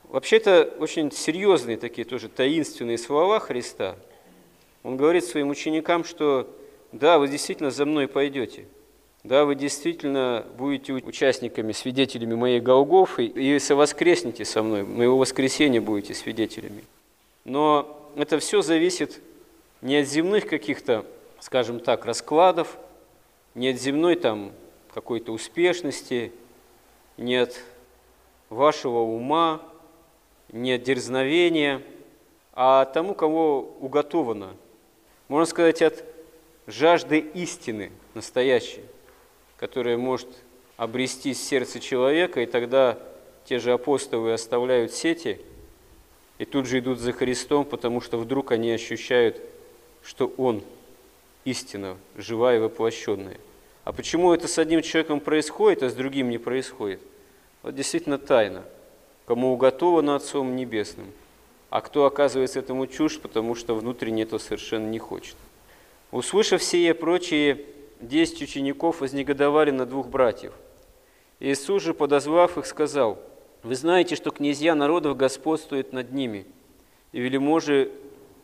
Вообще 0.10 0.38
это 0.38 0.74
очень 0.80 1.12
серьезные 1.12 1.78
такие 1.78 2.06
тоже 2.06 2.30
таинственные 2.30 2.98
слова 2.98 3.40
Христа. 3.40 3.96
Он 4.84 4.98
говорит 4.98 5.26
своим 5.26 5.50
ученикам, 5.50 6.04
что 6.04 6.48
да, 6.92 7.18
вы 7.18 7.28
действительно 7.28 7.72
за 7.72 7.86
мной 7.86 8.08
пойдете. 8.08 8.68
Да, 9.24 9.46
вы 9.46 9.56
действительно 9.56 10.46
будете 10.58 10.94
участниками, 10.94 11.72
свидетелями 11.72 12.36
моей 12.36 12.60
Голгофы, 12.60 13.26
и 13.26 13.58
совоскреснете 13.58 14.46
со 14.46 14.62
мной, 14.62 14.84
моего 14.84 15.18
воскресения 15.18 15.82
будете 15.82 16.14
свидетелями. 16.14 16.84
Но 17.46 18.12
это 18.16 18.40
все 18.40 18.62
зависит 18.62 19.22
не 19.82 19.98
от 19.98 20.08
земных 20.08 20.48
каких-то, 20.48 21.06
скажем 21.40 21.80
так, 21.80 22.06
раскладов, 22.06 22.78
не 23.54 23.70
от 23.70 23.78
земной 23.78 24.16
там 24.16 24.52
какой-то 24.94 25.32
успешности, 25.32 26.32
не 27.18 27.36
от 27.36 27.56
вашего 28.50 29.00
ума, 29.00 29.62
не 30.52 30.74
от 30.74 30.84
дерзновения, 30.84 31.82
а 32.54 32.86
тому, 32.86 33.14
кого 33.14 33.78
уготовано. 33.80 34.56
Можно 35.28 35.46
сказать, 35.46 35.82
от 35.84 36.04
жажды 36.66 37.20
истины 37.20 37.92
настоящей, 38.16 38.84
которая 39.58 39.98
может 39.98 40.30
обрести 40.78 41.36
сердце 41.36 41.80
человека, 41.80 42.42
и 42.42 42.48
тогда 42.48 42.98
те 43.46 43.60
же 43.60 43.72
апостолы 43.72 44.34
оставляют 44.34 44.94
сети– 44.94 45.40
и 46.38 46.46
тут 46.46 46.66
же 46.66 46.80
идут 46.80 47.00
за 47.00 47.14
Христом, 47.14 47.66
потому 47.66 48.02
что 48.02 48.18
вдруг 48.18 48.52
они 48.52 48.72
ощущают, 48.72 49.42
что 50.04 50.34
Он 50.38 50.62
истина, 51.46 51.98
живая 52.16 52.58
и 52.58 52.60
воплощенная. 52.60 53.38
А 53.84 53.94
почему 53.94 54.34
это 54.34 54.48
с 54.48 54.58
одним 54.58 54.82
человеком 54.82 55.20
происходит, 55.20 55.84
а 55.84 55.90
с 55.90 55.94
другим 55.94 56.30
не 56.30 56.38
происходит? 56.38 57.00
Вот 57.64 57.76
действительно 57.76 58.18
тайна. 58.18 58.64
Кому 59.26 59.54
уготовано 59.54 60.16
Отцом 60.16 60.56
Небесным, 60.56 61.08
а 61.72 61.82
кто 61.82 62.06
оказывается 62.06 62.60
этому 62.60 62.86
чушь, 62.86 63.20
потому 63.20 63.56
что 63.56 63.74
внутренне 63.76 64.24
этого 64.24 64.40
совершенно 64.40 64.88
не 64.88 65.00
хочет. 65.00 65.36
Услышав 66.12 66.62
все 66.62 66.94
прочие, 66.94 67.66
десять 68.02 68.42
учеников 68.44 69.02
вознегодовали 69.02 69.72
на 69.72 69.88
двух 69.88 70.10
братьев. 70.10 70.54
Иисус 71.40 71.82
же, 71.82 71.94
подозвав 71.94 72.58
их, 72.58 72.66
сказал– 72.66 73.20
вы 73.66 73.74
знаете, 73.74 74.16
что 74.16 74.30
князья 74.30 74.76
народов 74.76 75.18
господствуют 75.18 75.92
над 75.92 76.14
ними, 76.14 76.46
и 77.12 77.20
велиможи 77.20 77.92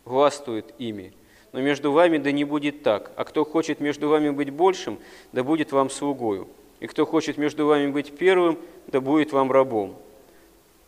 властвуют 0.03 0.73
ими. 0.79 1.13
Но 1.51 1.61
между 1.61 1.91
вами 1.91 2.17
да 2.17 2.31
не 2.31 2.43
будет 2.43 2.81
так. 2.81 3.11
А 3.15 3.23
кто 3.23 3.45
хочет 3.45 3.79
между 3.79 4.09
вами 4.09 4.31
быть 4.31 4.49
большим, 4.49 4.97
да 5.31 5.43
будет 5.43 5.71
вам 5.71 5.91
слугою. 5.91 6.47
И 6.79 6.87
кто 6.87 7.05
хочет 7.05 7.37
между 7.37 7.67
вами 7.67 7.91
быть 7.91 8.17
первым, 8.17 8.57
да 8.87 8.99
будет 8.99 9.31
вам 9.31 9.51
рабом. 9.51 9.95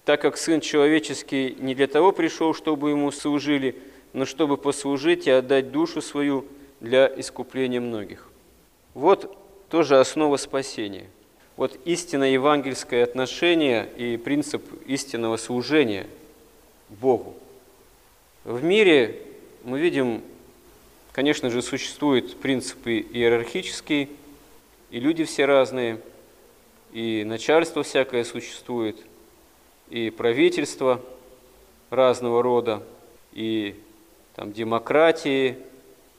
Так 0.03 0.21
как 0.21 0.37
Сын 0.37 0.61
Человеческий 0.61 1.55
не 1.59 1.75
для 1.75 1.85
того 1.85 2.11
пришел, 2.11 2.55
чтобы 2.55 2.89
Ему 2.89 3.11
служили, 3.11 3.75
но 4.13 4.25
чтобы 4.25 4.57
послужить 4.57 5.27
и 5.27 5.31
отдать 5.31 5.71
душу 5.71 6.01
свою 6.01 6.45
для 6.79 7.05
искупления 7.05 7.79
многих. 7.79 8.31
Вот 8.95 9.37
тоже 9.69 9.99
основа 9.99 10.37
спасения– 10.37 11.05
вот 11.55 11.79
истинное 11.85 12.29
евангельское 12.29 13.03
отношение 13.03 13.89
и 13.97 14.17
принцип 14.17 14.63
истинного 14.85 15.37
служения 15.37 16.07
Богу. 16.89 17.35
В 18.43 18.63
мире 18.63 19.21
мы 19.63 19.79
видим, 19.79 20.21
конечно 21.11 21.49
же, 21.49 21.61
существуют 21.61 22.37
принципы 22.37 22.99
иерархические, 22.99 24.09
и 24.89 24.99
люди 24.99 25.23
все 25.23 25.45
разные, 25.45 25.99
и 26.91 27.23
начальство 27.25 27.83
всякое 27.83 28.23
существует, 28.23 28.97
и 29.89 30.09
правительство 30.09 31.01
разного 31.89 32.41
рода, 32.43 32.83
и 33.31 33.75
там 34.35 34.51
демократии, 34.51 35.57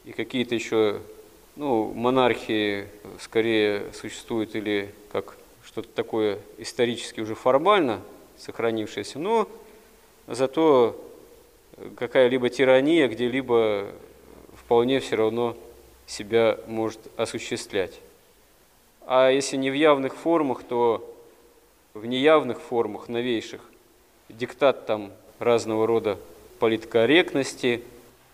и 0.04 0.12
какие-то 0.12 0.54
еще 0.54 1.00
ну, 1.56 1.92
монархии 1.92 2.88
скорее 3.20 3.92
существуют 3.92 4.54
или 4.54 4.94
как 5.12 5.36
что-то 5.64 5.88
такое 5.88 6.38
исторически 6.58 7.20
уже 7.20 7.34
формально 7.34 8.00
сохранившееся, 8.36 9.18
но 9.18 9.48
зато 10.26 11.00
какая-либо 11.96 12.48
тирания 12.48 13.08
где-либо 13.08 13.88
вполне 14.54 15.00
все 15.00 15.16
равно 15.16 15.56
себя 16.06 16.58
может 16.66 17.00
осуществлять. 17.16 18.00
а 19.06 19.30
если 19.30 19.56
не 19.56 19.70
в 19.70 19.74
явных 19.74 20.14
формах, 20.14 20.62
то 20.64 21.14
в 21.94 22.06
неявных 22.06 22.60
формах, 22.60 23.08
новейших. 23.08 23.60
Диктат 24.28 24.86
там 24.86 25.12
разного 25.38 25.86
рода 25.86 26.18
политкорректности, 26.58 27.84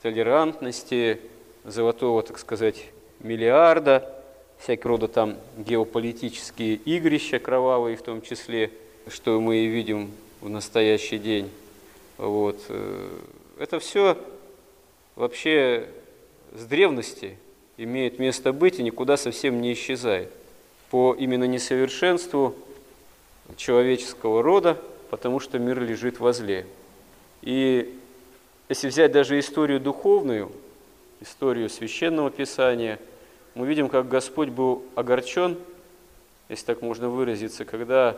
толерантности, 0.03 1.21
золотого, 1.65 2.23
так 2.23 2.39
сказать, 2.39 2.87
миллиарда, 3.21 4.11
всякого 4.59 4.93
рода 4.93 5.09
там 5.09 5.37
геополитические 5.57 6.75
игрища 6.77 7.39
кровавые 7.39 7.97
в 7.97 8.03
том 8.03 8.23
числе, 8.23 8.71
что 9.09 9.41
мы 9.41 9.59
и 9.59 9.67
видим 9.67 10.11
в 10.41 10.49
настоящий 10.49 11.19
день. 11.19 11.51
Вот. 12.19 12.61
Э, 12.69 13.09
это 13.59 13.79
все 13.79 14.19
вообще 15.17 15.89
с 16.55 16.65
древности 16.65 17.37
имеет 17.77 18.19
место 18.19 18.53
быть 18.53 18.79
и 18.79 18.83
никуда 18.83 19.17
совсем 19.17 19.61
не 19.61 19.73
исчезает. 19.73 20.31
По 20.91 21.15
именно 21.15 21.45
несовершенству 21.45 22.55
человеческого 23.57 24.43
рода, 24.43 24.81
потому 25.09 25.41
что 25.41 25.59
мир 25.59 25.81
лежит 25.81 26.21
возле. 26.21 26.67
И 27.43 27.99
если 28.69 28.89
взять 28.89 29.13
даже 29.13 29.39
историю 29.39 29.81
духовную, 29.81 30.53
историю 31.21 31.69
священного 31.69 32.31
писания, 32.31 32.99
мы 33.55 33.67
видим, 33.67 33.89
как 33.89 34.09
Господь 34.09 34.49
был 34.49 34.85
огорчен, 34.95 35.59
если 36.49 36.67
так 36.67 36.83
можно 36.83 37.09
выразиться, 37.09 37.65
когда 37.65 38.17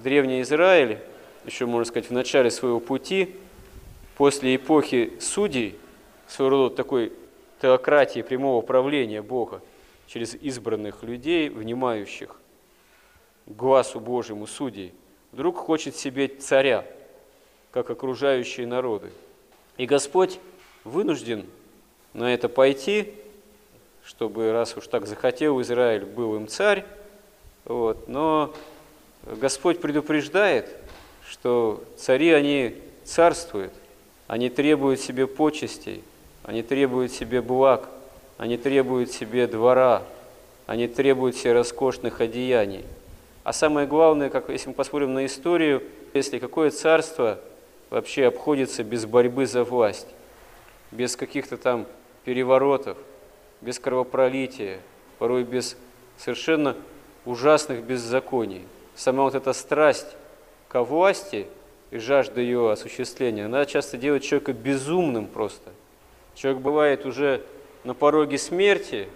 Древний 0.00 0.42
Израиль, 0.42 0.98
еще 1.44 1.66
можно 1.66 1.84
сказать, 1.84 2.10
в 2.10 2.12
начале 2.12 2.50
своего 2.50 2.80
пути, 2.80 3.34
после 4.16 4.56
эпохи 4.56 5.14
судей, 5.20 5.78
своего 6.26 6.50
рода 6.50 6.76
такой 6.76 7.12
теократии 7.60 8.22
прямого 8.22 8.60
правления 8.60 9.22
Бога 9.22 9.62
через 10.06 10.34
избранных 10.34 11.02
людей, 11.02 11.48
внимающих 11.48 12.40
глазу 13.46 14.00
Божьему 14.00 14.46
судей, 14.46 14.92
вдруг 15.32 15.56
хочет 15.56 15.96
себе 15.96 16.28
царя, 16.28 16.84
как 17.70 17.90
окружающие 17.90 18.66
народы. 18.66 19.10
И 19.76 19.86
Господь 19.86 20.38
вынужден 20.84 21.46
на 22.12 22.32
это 22.32 22.48
пойти, 22.48 23.14
чтобы, 24.08 24.52
раз 24.52 24.74
уж 24.74 24.86
так 24.86 25.06
захотел 25.06 25.60
Израиль, 25.60 26.06
был 26.06 26.34
им 26.34 26.48
царь, 26.48 26.86
вот, 27.66 28.08
но 28.08 28.54
Господь 29.22 29.82
предупреждает, 29.82 30.66
что 31.28 31.84
цари, 31.98 32.32
они 32.32 32.74
царствуют, 33.04 33.74
они 34.26 34.48
требуют 34.48 35.00
себе 35.00 35.26
почестей, 35.26 36.02
они 36.42 36.62
требуют 36.62 37.12
себе 37.12 37.42
благ, 37.42 37.86
они 38.38 38.56
требуют 38.56 39.12
себе 39.12 39.46
двора, 39.46 40.02
они 40.66 40.88
требуют 40.88 41.36
себе 41.36 41.52
роскошных 41.52 42.22
одеяний. 42.22 42.86
А 43.44 43.52
самое 43.52 43.86
главное, 43.86 44.30
как 44.30 44.48
если 44.48 44.70
мы 44.70 44.74
посмотрим 44.74 45.12
на 45.12 45.26
историю, 45.26 45.82
если 46.14 46.38
какое 46.38 46.70
царство 46.70 47.38
вообще 47.90 48.24
обходится 48.24 48.82
без 48.84 49.04
борьбы 49.04 49.46
за 49.46 49.64
власть, 49.64 50.08
без 50.92 51.14
каких-то 51.14 51.58
там 51.58 51.84
переворотов, 52.24 52.96
без 53.60 53.78
кровопролития, 53.78 54.80
порой 55.18 55.44
без 55.44 55.76
совершенно 56.16 56.76
ужасных 57.24 57.82
беззаконий. 57.82 58.62
Сама 58.94 59.24
вот 59.24 59.34
эта 59.34 59.52
страсть 59.52 60.16
к 60.68 60.82
власти 60.82 61.46
и 61.90 61.98
жажда 61.98 62.40
ее 62.40 62.70
осуществления, 62.70 63.46
она 63.46 63.64
часто 63.64 63.96
делает 63.96 64.22
человека 64.22 64.52
безумным 64.52 65.26
просто– 65.26 65.70
Человек 66.38 66.62
бывает 66.62 67.04
уже 67.04 67.42
на 67.82 67.94
пороге 67.94 68.38
смерти, 68.38 69.08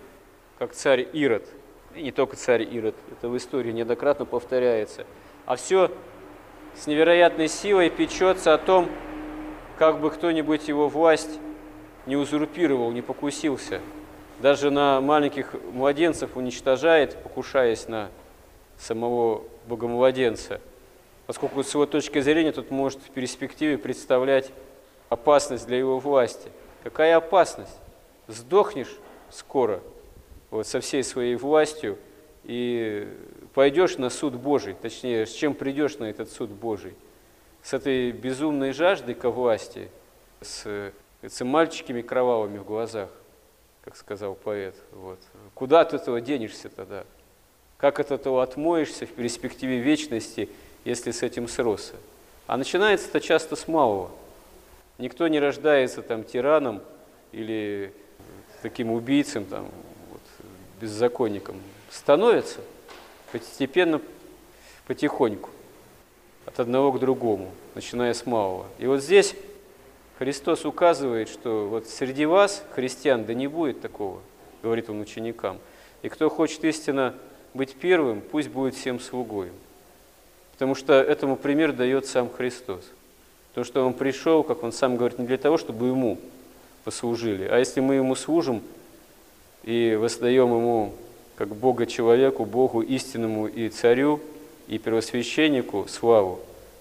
как 0.59 0.73
царь 0.73 1.07
Ирод, 1.13 1.47
и 1.95 2.03
не 2.03 2.11
только 2.11 2.35
царь 2.35 2.65
Ирод, 2.65 2.97
это 3.13 3.29
в 3.29 3.37
истории 3.37 3.71
неоднократно 3.71 4.25
повторяется, 4.25 5.07
а 5.47 5.55
все 5.55 5.93
с 6.75 6.89
невероятной 6.89 7.47
силой 7.47 7.91
печется 7.91 8.55
о 8.55 8.59
том, 8.59 8.89
как 9.79 10.01
бы 10.01 10.11
кто-нибудь 10.11 10.67
его 10.67 10.89
власть 10.89 11.39
не 12.07 12.17
узурпировал, 12.17 12.91
не 12.91 13.03
покусился. 13.03 13.81
Даже 14.43 14.71
на 14.71 15.01
маленьких 15.01 15.55
младенцев 15.73 16.37
уничтожает, 16.37 17.17
покушаясь 17.23 17.89
на 17.89 18.11
самого 18.77 19.45
богомладенца. 19.67 20.61
Поскольку 21.27 21.63
с 21.63 21.73
его 21.73 21.87
точки 21.87 22.21
зрения 22.21 22.53
тут 22.53 22.71
может 22.71 23.01
в 23.01 23.11
перспективе 23.11 23.79
представлять 23.79 24.51
опасность 25.09 25.67
для 25.67 25.79
его 25.79 25.99
власти– 25.99 26.51
Какая 26.83 27.17
опасность? 27.17 27.79
Сдохнешь 28.27 28.97
скоро 29.31 29.81
вот, 30.51 30.67
со 30.67 30.81
всей 30.81 31.05
своей 31.05 31.37
властью 31.37 31.99
и 32.45 33.09
пойдешь 33.55 33.99
на 33.99 34.11
суд 34.11 34.35
Божий, 34.35 34.75
точнее, 34.75 35.27
с 35.27 35.33
чем 35.33 35.55
придешь 35.55 35.99
на 35.99 36.07
этот 36.07 36.31
суд 36.31 36.51
Божий? 36.51 36.95
С 37.63 37.73
этой 37.73 38.11
безумной 38.11 38.73
жаждой 38.73 39.15
ко 39.15 39.31
власти, 39.31 39.91
с, 40.41 40.93
с 41.23 41.45
мальчиками 41.45 42.03
кровавыми 42.03 42.59
в 42.59 42.65
глазах, 42.65 43.11
как 43.83 43.97
сказал 43.97 44.35
поэт. 44.35 44.75
Вот. 44.93 45.19
Куда 45.55 45.81
от 45.81 45.95
этого 45.95 46.21
денешься 46.21 46.69
тогда? 46.69 47.05
Как 47.77 48.01
от 48.01 48.11
этого 48.11 48.43
отмоешься 48.43 49.07
в 49.07 49.11
перспективе 49.11 49.79
вечности, 49.79 50.49
если 50.85 51.11
с 51.11 51.23
этим 51.23 51.49
сросся? 51.49 51.95
А 52.47 52.57
начинается 52.57 53.09
это 53.09 53.21
часто 53.21 53.57
с 53.57 53.69
малого– 53.69 54.11
Никто 55.03 55.27
не 55.27 55.41
рождается 55.41 56.01
там 56.01 56.23
тираном 56.23 56.81
или 57.33 57.93
таким 58.63 58.93
убийцем, 58.93 59.45
там, 59.45 59.69
вот, 60.11 60.21
беззаконником. 60.81 61.57
Становится 61.91 62.61
постепенно, 63.33 64.01
потихоньку, 64.87 65.51
от 66.47 66.61
одного 66.61 66.93
к 66.93 67.01
другому, 67.01 67.51
начиная 67.75 68.15
с 68.15 68.27
малого. 68.27 68.67
И 68.79 68.87
вот 68.87 69.03
здесь 69.03 69.35
Христос 70.23 70.65
указывает, 70.65 71.29
что 71.29 71.67
вот 71.67 71.89
среди 71.89 72.27
вас, 72.27 72.63
христиан, 72.77 73.25
да 73.25 73.35
не 73.35 73.49
будет 73.49 73.81
такого, 73.81 74.21
говорит 74.63 74.89
он 74.89 75.01
ученикам. 75.01 75.59
И 76.03 76.09
кто 76.09 76.31
хочет 76.31 76.63
истинно 76.63 77.17
быть 77.55 77.75
первым, 77.75 78.21
пусть 78.21 78.49
будет 78.49 78.77
всем 78.77 79.01
слугой. 79.01 79.49
Потому 80.53 80.77
что 80.77 80.93
этому 80.93 81.35
пример 81.35 81.73
дает 81.73 82.07
сам 82.07 82.31
Христос. 82.31 82.85
То, 83.55 83.65
что 83.65 83.85
Он 83.85 83.95
пришел, 83.95 84.45
как 84.45 84.63
Он 84.63 84.71
сам 84.71 84.97
говорит, 84.97 85.19
не 85.19 85.27
для 85.27 85.39
того, 85.39 85.59
чтобы 85.59 85.89
Ему 85.89 86.19
послужили, 86.85 87.49
а 87.51 87.59
если 87.59 87.81
мы 87.81 87.97
Ему 87.97 88.15
служим 88.15 88.63
и 89.65 89.99
воздаем 90.01 90.55
Ему 90.57 90.95
как 91.35 91.49
Бога 91.49 91.85
человеку, 91.85 92.45
Богу 92.45 92.81
истинному 92.81 93.49
и 93.49 93.69
царю, 93.71 94.21
и 94.69 94.79
первосвященнику 94.79 95.87
славу, 95.89 96.39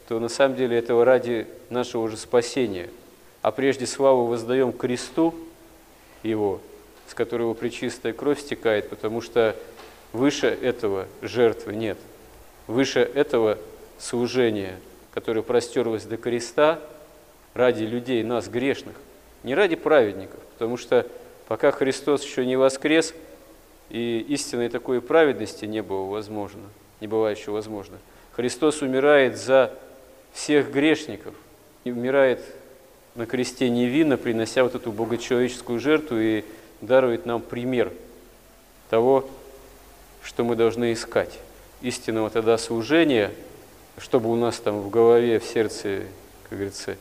то 0.07 0.19
на 0.19 0.29
самом 0.29 0.57
деле 0.57 0.77
этого 0.77 1.05
ради 1.05 1.47
нашего 1.71 2.07
же 2.07 2.17
спасения. 2.17 2.91
А 3.41 3.51
прежде 3.51 3.85
славу 3.85 4.25
воздаем 4.25 4.71
кресту 4.71 5.33
Его, 6.23 6.61
с 7.07 7.13
которого 7.13 7.53
причистая 7.53 8.13
кровь 8.13 8.39
стекает, 8.39 8.89
потому 8.89 9.21
что 9.21 9.55
выше 10.13 10.47
этого 10.47 11.07
жертвы 11.21 11.75
нет, 11.75 11.97
выше 12.67 12.99
этого 12.99 13.57
служения– 13.97 14.79
которая 15.13 15.43
простерлась 15.43 16.03
до 16.03 16.17
креста 16.17 16.79
ради 17.53 17.83
людей, 17.83 18.23
нас, 18.23 18.47
грешных, 18.47 18.95
не 19.43 19.55
ради 19.55 19.75
праведников, 19.75 20.39
потому 20.53 20.77
что 20.77 21.05
пока 21.47 21.71
Христос 21.71 22.23
еще 22.23 22.45
не 22.45 22.55
воскрес, 22.55 23.13
и 23.89 24.25
истинной 24.29 24.69
такой 24.69 25.01
праведности 25.01 25.65
не 25.65 25.83
было 25.83 26.05
возможно, 26.05 26.61
не 27.01 27.07
бывает 27.07 27.37
еще 27.37 27.51
возможно. 27.51 27.97
Христос 28.31 28.81
умирает 28.81 29.37
за 29.37 29.73
всех 30.31 30.71
грешников, 30.71 31.35
и 31.83 31.91
умирает 31.91 32.41
на 33.15 33.25
кресте 33.25 33.69
невинно, 33.69 34.17
принося 34.17 34.63
вот 34.63 34.75
эту 34.75 34.91
богочеловеческую 34.91 35.79
жертву 35.79 36.17
и 36.17 36.43
дарует 36.81 37.25
нам 37.25 37.41
пример 37.41 37.91
того, 38.89 39.29
что 40.23 40.43
мы 40.43 40.55
должны 40.55 40.93
искать. 40.93 41.39
Истинного 41.81 42.29
тогда 42.29 42.57
служения– 42.57 43.31
чтобы 44.01 44.31
у 44.31 44.35
нас 44.35 44.59
там 44.59 44.81
в 44.81 44.89
голове, 44.89 45.39
в 45.39 45.45
сердце, 45.45 46.01
как 46.43 46.57
говорится, 46.57 46.97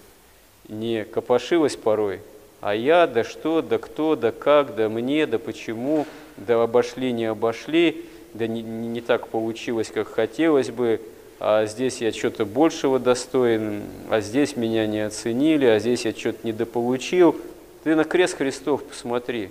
не 0.68 1.04
копошилось 1.04 1.76
порой, 1.76 2.20
а 2.60 2.74
я, 2.74 3.06
да 3.06 3.24
что, 3.24 3.62
да 3.62 3.78
кто, 3.78 4.16
да 4.16 4.32
как, 4.32 4.74
да 4.74 4.88
мне, 4.88 5.26
да 5.26 5.38
почему, 5.38 6.06
да 6.36 6.62
обошли, 6.62 7.12
не 7.12 7.24
обошли, 7.24 8.04
да 8.34 8.46
не, 8.46 8.62
не 8.62 9.00
так 9.00 9.28
получилось, 9.28 9.88
как 9.88 10.08
хотелось 10.08 10.70
бы, 10.70 11.00
а 11.40 11.64
здесь 11.64 12.02
я 12.02 12.12
что-то 12.12 12.44
большего 12.44 12.98
достоин, 12.98 13.84
а 14.10 14.20
здесь 14.20 14.56
меня 14.56 14.86
не 14.86 15.00
оценили, 15.00 15.64
а 15.64 15.78
здесь 15.78 16.04
я 16.04 16.12
что-то 16.12 16.46
недополучил. 16.46 17.34
Ты 17.82 17.96
на 17.96 18.04
крест 18.04 18.36
Христов 18.36 18.84
посмотри, 18.84 19.50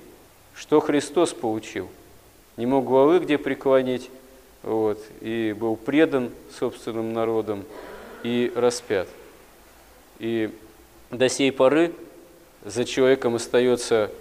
что 0.53 0.81
Христос 0.81 1.33
получил. 1.33 1.89
Не 2.57 2.67
мог 2.67 2.85
главы 2.85 3.17
где 3.17 3.39
преклонить, 3.39 4.11
вот, 4.61 5.03
и 5.21 5.55
был 5.59 5.75
предан 5.75 6.29
собственным 6.59 7.11
народом 7.11 7.65
и 8.21 8.51
распят. 8.55 9.07
И 10.19 10.51
до 11.09 11.27
сей 11.27 11.51
поры 11.51 11.91
за 12.63 12.85
человеком 12.85 13.33
остается 13.33 14.11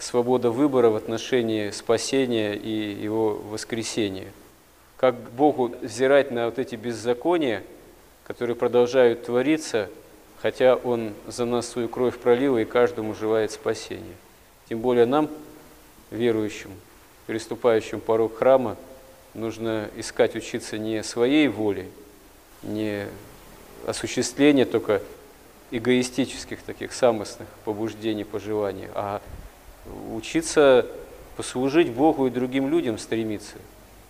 свобода 0.00 0.50
выбора 0.50 0.90
в 0.90 0.96
отношении 0.96 1.70
спасения 1.70 2.54
и 2.54 2.92
его 2.92 3.34
воскресения. 3.34 4.32
Как 4.98 5.14
Богу 5.14 5.72
взирать 5.80 6.32
на 6.32 6.46
вот 6.46 6.58
эти 6.58 6.74
беззакония, 6.74 7.62
которые 8.24 8.56
продолжают 8.56 9.24
твориться, 9.24 9.88
хотя 10.42 10.74
Он 10.74 11.14
за 11.26 11.44
нас 11.44 11.68
свою 11.68 11.88
кровь 11.88 12.18
пролил 12.18 12.58
и 12.58 12.64
каждому 12.64 13.14
желает 13.14 13.52
спасения. 13.52 14.16
Тем 14.68 14.80
более 14.80 15.06
нам, 15.06 15.30
верующим, 16.10 16.70
переступающим 17.28 18.00
порог 18.00 18.38
храма, 18.38 18.76
нужно 19.34 19.88
искать 19.96 20.34
учиться 20.34 20.78
не 20.78 21.02
своей 21.04 21.46
волей, 21.46 21.88
не 22.62 23.06
осуществление 23.86 24.64
только 24.64 25.00
эгоистических 25.70 26.60
таких 26.62 26.92
самостных 26.92 27.48
побуждений, 27.64 28.24
пожеланий, 28.24 28.88
а 28.94 29.22
учиться 30.12 30.86
послужить 31.36 31.90
Богу 31.90 32.26
и 32.26 32.30
другим 32.30 32.68
людям 32.68 32.98
стремиться, 32.98 33.54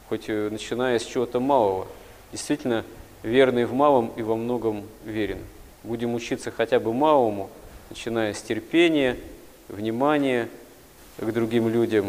хоть 0.08 0.28
начиная 0.28 0.98
с 0.98 1.04
чего-то 1.04 1.40
малого. 1.40 1.86
Действительно, 2.32 2.84
верный 3.22 3.64
в 3.64 3.72
малом 3.72 4.12
и 4.16 4.22
во 4.22 4.36
многом 4.36 4.84
верен. 5.04 5.38
Будем 5.82 6.14
учиться 6.14 6.50
хотя 6.50 6.80
бы 6.80 6.92
малому, 6.92 7.50
начиная 7.90 8.34
с 8.34 8.42
терпения, 8.42 9.16
внимания 9.68 10.48
к 11.18 11.32
другим 11.32 11.68
людям, 11.68 12.06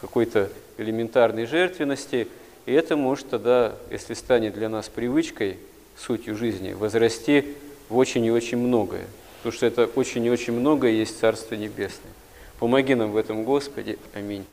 какой-то 0.00 0.50
элементарной 0.78 1.46
жертвенности, 1.46 2.28
и 2.66 2.72
это 2.72 2.96
может 2.96 3.30
тогда, 3.30 3.74
если 3.90 4.14
станет 4.14 4.54
для 4.54 4.68
нас 4.68 4.88
привычкой, 4.88 5.58
сутью 5.96 6.36
жизни, 6.36 6.72
возрасти 6.72 7.54
в 7.88 7.96
очень 7.96 8.24
и 8.24 8.30
очень 8.30 8.58
многое. 8.58 9.06
Потому 9.38 9.52
что 9.52 9.66
это 9.66 9.84
очень 9.84 10.24
и 10.24 10.30
очень 10.30 10.52
многое 10.52 10.92
есть 10.92 11.18
Царство 11.18 11.54
Небесное. 11.54 12.12
Помоги 12.58 12.94
нам 12.94 13.12
в 13.12 13.16
этом, 13.16 13.44
Господи. 13.44 13.98
Аминь. 14.14 14.46